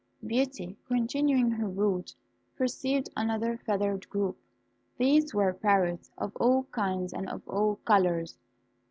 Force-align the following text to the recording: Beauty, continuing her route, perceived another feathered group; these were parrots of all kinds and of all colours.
Beauty, 0.25 0.79
continuing 0.87 1.51
her 1.51 1.67
route, 1.67 2.15
perceived 2.55 3.11
another 3.15 3.55
feathered 3.57 4.09
group; 4.09 4.35
these 4.97 5.31
were 5.31 5.53
parrots 5.53 6.09
of 6.17 6.35
all 6.37 6.63
kinds 6.71 7.13
and 7.13 7.29
of 7.29 7.47
all 7.47 7.75
colours. 7.85 8.39